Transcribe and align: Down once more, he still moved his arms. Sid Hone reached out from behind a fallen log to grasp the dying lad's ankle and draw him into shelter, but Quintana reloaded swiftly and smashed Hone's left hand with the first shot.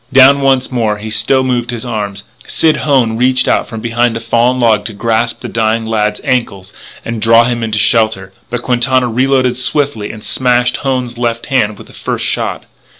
Down 0.11 0.41
once 0.41 0.71
more, 0.71 0.97
he 0.97 1.11
still 1.11 1.43
moved 1.43 1.69
his 1.69 1.85
arms. 1.85 2.23
Sid 2.47 2.77
Hone 2.77 3.17
reached 3.17 3.47
out 3.47 3.67
from 3.67 3.81
behind 3.81 4.17
a 4.17 4.19
fallen 4.19 4.59
log 4.59 4.83
to 4.85 4.93
grasp 4.93 5.41
the 5.41 5.47
dying 5.47 5.85
lad's 5.85 6.19
ankle 6.23 6.65
and 7.05 7.21
draw 7.21 7.43
him 7.43 7.61
into 7.61 7.77
shelter, 7.77 8.33
but 8.49 8.63
Quintana 8.63 9.07
reloaded 9.07 9.57
swiftly 9.57 10.11
and 10.11 10.23
smashed 10.23 10.77
Hone's 10.77 11.19
left 11.19 11.45
hand 11.45 11.77
with 11.77 11.85
the 11.85 11.93
first 11.93 12.25
shot. 12.25 12.63